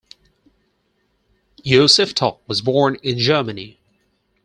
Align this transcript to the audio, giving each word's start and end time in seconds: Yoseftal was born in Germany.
Yoseftal 1.63 2.39
was 2.47 2.63
born 2.63 2.95
in 3.03 3.19
Germany. 3.19 3.79